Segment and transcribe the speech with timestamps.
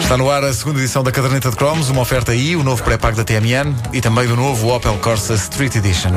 [0.00, 2.82] Está no ar a segunda edição da Caderneta de Cromos, uma oferta aí, o novo
[2.82, 6.10] pré-pago da TMN e também do novo Opel Corsa Street Edition.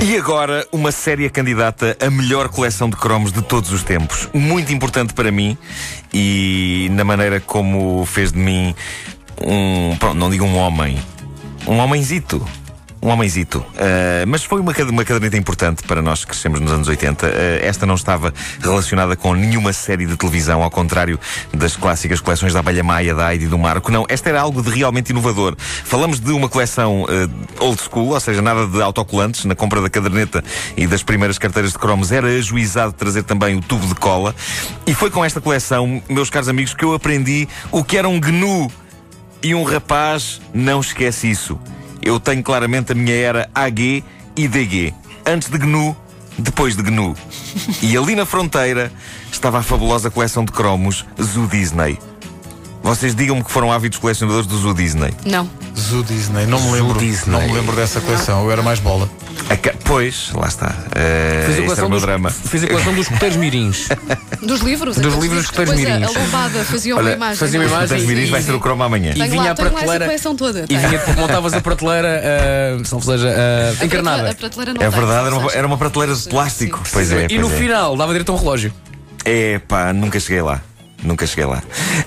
[0.00, 4.28] E agora, uma séria candidata a melhor coleção de cromos de todos os tempos.
[4.32, 5.58] Muito importante para mim
[6.14, 8.74] e na maneira como fez de mim
[9.42, 9.96] um.
[9.96, 10.96] Pronto, não digo um homem.
[11.66, 12.46] Um homenzito.
[13.00, 13.58] Um homenzito.
[13.58, 17.26] Uh, mas foi uma, uma caderneta importante para nós que crescemos nos anos 80.
[17.26, 17.30] Uh,
[17.62, 21.18] esta não estava relacionada com nenhuma série de televisão, ao contrário
[21.54, 23.92] das clássicas coleções da Abelha Maia, da Heidi e do Marco.
[23.92, 25.54] Não, esta era algo de realmente inovador.
[25.58, 29.44] Falamos de uma coleção uh, old school, ou seja, nada de autocolantes.
[29.44, 30.42] Na compra da caderneta
[30.76, 34.34] e das primeiras carteiras de cromos era ajuizado trazer também o tubo de cola.
[34.86, 38.18] E foi com esta coleção, meus caros amigos, que eu aprendi o que era um
[38.18, 38.70] GNU.
[39.40, 41.60] E um rapaz não esquece isso.
[42.08, 44.02] Eu tenho claramente a minha era AG
[44.34, 44.94] e DG.
[45.26, 45.94] Antes de GNU,
[46.38, 47.14] depois de GNU.
[47.82, 48.90] E ali na fronteira
[49.30, 51.98] estava a fabulosa coleção de cromos Zoo Disney.
[52.82, 55.12] Vocês digam-me que foram ávidos colecionadores do Zoo Disney.
[55.26, 55.50] Não.
[55.78, 56.98] Zoo Disney, não me Zoo lembro.
[56.98, 57.30] Disney.
[57.32, 59.10] Não me lembro dessa coleção, eu era mais bola.
[59.50, 60.68] A ca- Pois, lá está.
[60.68, 62.30] Uh, Fiz a coleção o meu dos, drama.
[62.30, 63.88] fiz a coleção dos escuteiros mirins.
[64.42, 64.96] Dos livros?
[64.96, 66.02] Dos aqueles livros que depois mirins.
[66.02, 67.36] a, a lombada fazia uma Olha, imagem.
[67.36, 67.68] fazia uma é?
[67.68, 68.06] imagem.
[68.06, 69.12] Miris vai ser o cromo amanhã.
[69.16, 70.04] E vinha lá, a prateleira.
[70.06, 70.64] coleção toda.
[70.68, 72.22] E vinha, montavas a prateleira,
[72.80, 74.16] ah, se não seja, ah, A encarnada.
[74.16, 75.56] prateleira- A prateleira não É verdade, era uma, sabes?
[75.56, 76.78] era uma prateleira de plástico.
[76.84, 76.90] Sim.
[76.92, 77.56] Pois é, e no é.
[77.56, 78.72] final dava direito a um relógio.
[79.24, 80.62] É pá, nunca cheguei lá.
[81.02, 81.62] Nunca cheguei lá.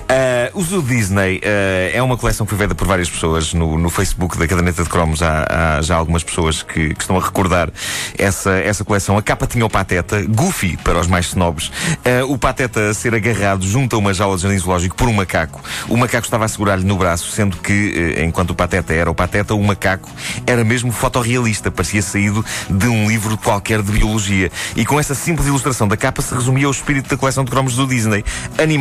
[0.09, 3.77] Ah, o Zoo Disney ah, é uma coleção que foi feita por várias pessoas no,
[3.77, 5.21] no Facebook da Caderneta de Cromos.
[5.21, 7.69] Há, há já algumas pessoas que, que estão a recordar
[8.17, 9.17] essa, essa coleção.
[9.17, 11.71] A capa tinha o Pateta, Goofy para os mais snobs.
[12.03, 15.13] Ah, o Pateta a ser agarrado junto a uma jaula de jardim zoológico por um
[15.13, 15.61] macaco.
[15.87, 19.55] O macaco estava a segurar-lhe no braço, sendo que, enquanto o Pateta era o Pateta,
[19.55, 20.09] o macaco
[20.45, 21.71] era mesmo fotorrealista.
[21.71, 24.51] Parecia saído de um livro qualquer de biologia.
[24.75, 27.75] E com essa simples ilustração da capa se resumia o espírito da coleção de cromos
[27.75, 28.23] do Disney.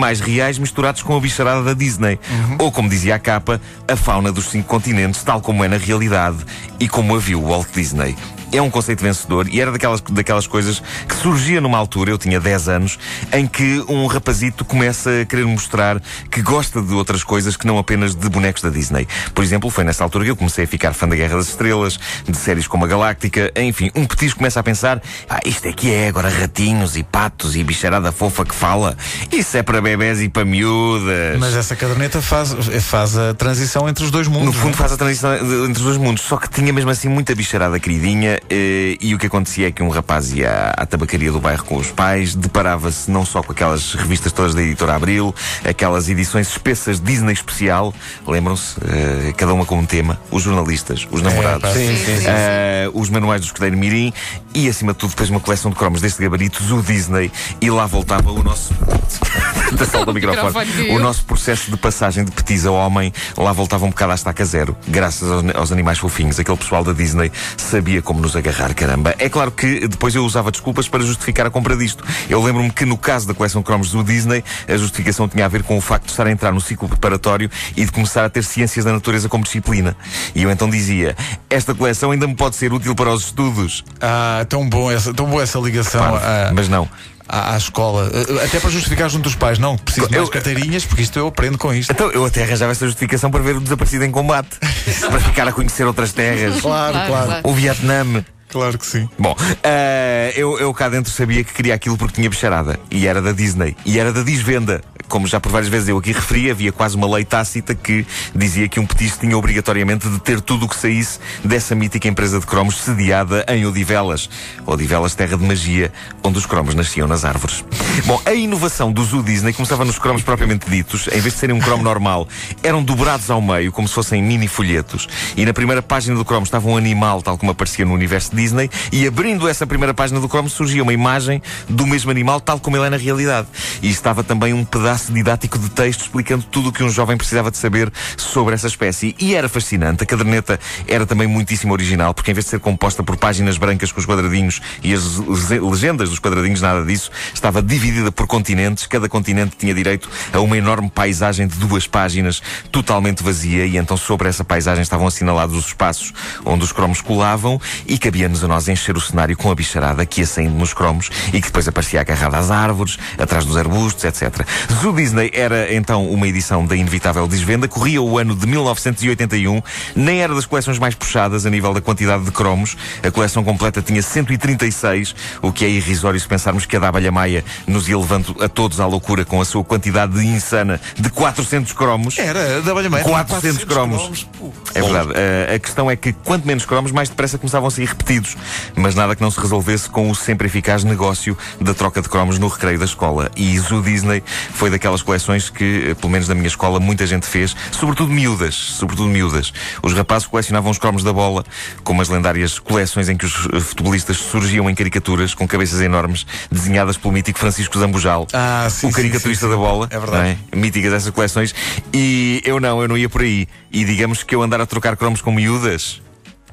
[0.00, 2.18] Animais reais misturados com a bicharada da Disney.
[2.58, 6.38] Ou, como dizia a capa, a fauna dos cinco continentes, tal como é na realidade
[6.80, 8.16] e como a viu Walt Disney.
[8.52, 12.40] É um conceito vencedor e era daquelas, daquelas coisas que surgia numa altura, eu tinha
[12.40, 12.98] 10 anos,
[13.32, 16.00] em que um rapazito começa a querer mostrar
[16.30, 19.06] que gosta de outras coisas que não apenas de bonecos da Disney.
[19.34, 21.98] Por exemplo, foi nessa altura que eu comecei a ficar fã da Guerra das Estrelas,
[22.28, 25.92] de séries como a Galáctica, enfim, um petisco começa a pensar: ah, isto é que
[25.92, 28.96] é agora ratinhos e patos e bicharada fofa que fala.
[29.30, 31.38] Isso é para bebés e para miúdas.
[31.38, 34.46] Mas essa caderneta faz, faz a transição entre os dois mundos.
[34.46, 34.76] No fundo é?
[34.76, 37.78] faz a transição de- entre os dois mundos, só que tinha mesmo assim muita bicharada
[37.78, 41.64] queridinha eh, e o que acontecia é que um rapaz ia à, tabacaria do bairro
[41.64, 45.34] com os pais, deparava-se não só com aquelas revistas todas da editora Abril,
[45.64, 47.94] aquelas edições espessas Disney especial,
[48.26, 52.24] lembram-se, Eh, cada uma com um tema, os jornalistas, os namorados, pá, sim, sim, sim.
[52.26, 54.12] eh, os manuais do escudeiro Mirim
[54.54, 57.30] e acima de tudo depois uma coleção de cromos deste gabarito, o Disney,
[57.60, 58.74] e lá voltava o nosso
[59.72, 60.90] da do microfone.
[60.90, 64.44] O nosso processo de passagem de petis a homem lá voltava um bocado à estaca
[64.44, 66.38] zero, graças aos, aos animais fofinhos.
[66.38, 69.14] Aquele pessoal da Disney sabia como nos agarrar, caramba.
[69.18, 72.04] É claro que depois eu usava desculpas para justificar a compra disto.
[72.28, 75.48] Eu lembro-me que no caso da coleção de cromos do Disney, a justificação tinha a
[75.48, 78.30] ver com o facto de estar a entrar no ciclo preparatório e de começar a
[78.30, 79.96] ter ciências da natureza como disciplina.
[80.34, 81.16] E eu então dizia:
[81.48, 83.84] esta coleção ainda me pode ser útil para os estudos.
[84.00, 86.16] Ah, tão, bom essa, tão boa essa ligação Parvo.
[86.16, 86.88] à, Mas não.
[87.30, 88.10] À, à escola.
[88.12, 89.58] Eh, Até para justificar junto dos pais.
[89.58, 91.90] Não, preciso de mais Eu- carteirinhas, porque isto eu aprendo com isto.
[91.92, 94.50] Então eu até arranjava essa justificação para ver o desaparecido em combate,
[95.08, 96.60] para ficar a conhecer outras terras.
[96.60, 97.40] Claro, Claro, claro.
[97.44, 98.24] O Vietnã.
[98.48, 99.08] Claro que sim.
[99.16, 102.80] Bom, eh, eu, eu cá dentro sabia que queria aquilo porque tinha bicharada.
[102.90, 103.76] E era da Disney.
[103.86, 104.80] E era da Disvenda.
[105.10, 108.68] Como já por várias vezes eu aqui referi, havia quase uma lei tácita que dizia
[108.68, 112.46] que um petisco tinha obrigatoriamente de ter tudo o que saísse dessa mítica empresa de
[112.46, 114.30] cromos sediada em Odivelas.
[114.64, 115.92] Odivelas, terra de magia,
[116.22, 117.64] onde os cromos nasciam nas árvores.
[118.06, 121.08] Bom, a inovação do Zoo Disney começava nos cromos propriamente ditos.
[121.08, 122.28] Em vez de serem um cromo normal,
[122.62, 125.08] eram dobrados ao meio, como se fossem mini folhetos.
[125.36, 128.70] E na primeira página do cromo estava um animal, tal como aparecia no universo Disney,
[128.92, 132.76] e abrindo essa primeira página do cromo surgia uma imagem do mesmo animal, tal como
[132.76, 133.48] ele é na realidade.
[133.82, 137.50] E estava também um pedaço didático de texto explicando tudo o que um jovem precisava
[137.50, 139.14] de saber sobre essa espécie.
[139.18, 140.02] E era fascinante.
[140.02, 143.92] A caderneta era também muitíssimo original, porque em vez de ser composta por páginas brancas
[143.92, 148.86] com os quadradinhos e as legendas dos quadradinhos, nada disso, estava dividida por continentes.
[148.86, 153.96] Cada continente tinha direito a uma enorme paisagem de duas páginas, totalmente vazia, e então
[153.96, 156.12] sobre essa paisagem estavam assinalados os espaços
[156.44, 160.20] onde os cromos colavam e cabia-nos a nós encher o cenário com a bicharada que
[160.20, 164.46] ia saindo nos cromos e que depois aparecia agarrada às árvores, atrás dos arbustos, etc.
[164.90, 169.62] Zoo Disney era então uma edição da inevitável desvenda, corria o ano de 1981,
[169.94, 172.76] nem era das coleções mais puxadas a nível da quantidade de cromos.
[173.00, 177.12] A coleção completa tinha 136, o que é irrisório se pensarmos que a da Abelha
[177.12, 181.72] Maia nos ia levando a todos à loucura com a sua quantidade insana de 400
[181.72, 182.18] cromos.
[182.18, 183.04] Era, a da Abelha Maia.
[183.04, 184.26] 400, 400 cromos.
[184.74, 185.12] É verdade.
[185.50, 188.36] A, a questão é que quanto menos cromos, mais depressa começavam a ser repetidos.
[188.76, 192.38] Mas nada que não se resolvesse com o sempre eficaz negócio da troca de cromos
[192.38, 193.30] no recreio da escola.
[193.36, 194.22] E Zoo Disney
[194.52, 198.54] foi daquelas coleções que, eh, pelo menos na minha escola, muita gente fez, sobretudo miúdas.
[198.54, 199.52] Sobretudo miúdas.
[199.82, 201.44] Os rapazes colecionavam os cromos da bola,
[201.82, 206.26] como as lendárias coleções em que os eh, futebolistas surgiam em caricaturas com cabeças enormes,
[206.50, 209.88] desenhadas pelo mítico Francisco Zambujal, ah, sim, o caricaturista sim, sim, da bola.
[209.90, 210.38] É verdade.
[210.52, 210.56] É?
[210.56, 211.54] Míticas essas coleções.
[211.92, 213.48] E eu não, eu não ia por aí.
[213.72, 216.02] E digamos que eu andar a trocar cromos com miúdas,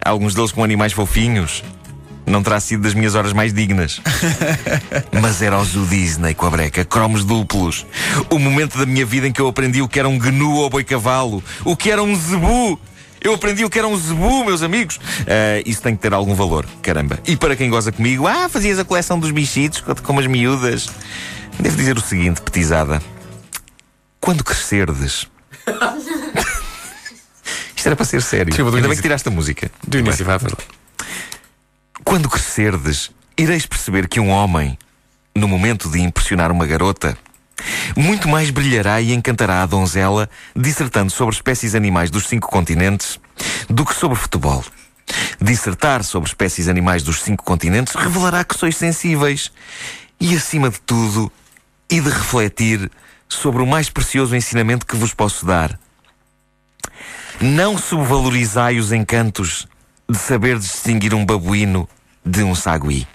[0.03, 1.63] alguns deles com animais fofinhos,
[2.25, 4.01] não terá sido das minhas horas mais dignas.
[5.21, 7.85] Mas era o Zoo Disney com a breca, cromos duplos.
[8.29, 10.69] O momento da minha vida em que eu aprendi o que era um gnu ou
[10.69, 12.79] boi-cavalo, o que era um zebu.
[13.19, 14.97] Eu aprendi o que era um zebu, meus amigos.
[14.97, 17.19] Uh, isso tem que ter algum valor, caramba.
[17.25, 20.87] E para quem goza comigo, ah, fazias a coleção dos bichitos como as miúdas.
[21.59, 23.01] Devo dizer o seguinte, petizada.
[24.21, 25.27] Quando crescerdes.
[27.87, 28.53] Isto era para ser sério.
[28.53, 29.71] Sim, Ainda bem que tiraste a música.
[29.87, 30.51] Do início, vai, vai.
[32.03, 34.77] Quando crescerdes, ireis perceber que um homem,
[35.33, 37.17] no momento de impressionar uma garota,
[37.95, 43.19] muito mais brilhará e encantará a donzela dissertando sobre espécies animais dos cinco continentes
[43.69, 44.63] do que sobre futebol.
[45.39, 49.49] Dissertar sobre espécies animais dos cinco continentes revelará que sois sensíveis
[50.19, 51.31] e, acima de tudo,
[51.89, 52.91] e de refletir
[53.29, 55.79] sobre o mais precioso ensinamento que vos posso dar.
[57.39, 59.67] Não subvalorizai os encantos
[60.09, 61.87] de saber distinguir um babuíno
[62.25, 63.07] de um sagui.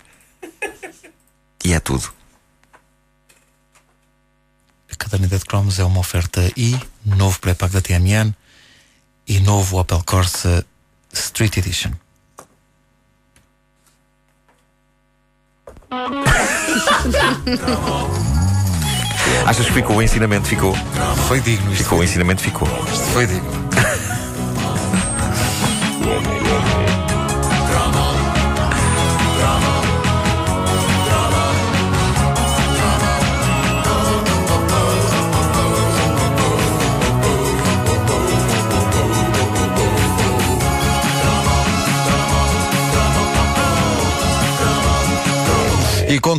[1.64, 2.12] E é tudo.
[4.90, 8.32] A caderneta de cromos é uma oferta I, novo pré-pago da TMN
[9.26, 10.64] e novo Opel Corsa
[11.12, 11.92] Street Edition.
[19.46, 20.46] Achas que ficou o ensinamento?
[20.46, 20.74] Ficou.
[21.28, 21.74] Foi digno.
[21.74, 22.40] Ficou o ensinamento?
[22.40, 22.68] Ficou.
[22.92, 24.11] Isto foi digno.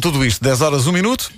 [0.04, 1.34] Tudo isto, 10 horas, 1 minuto.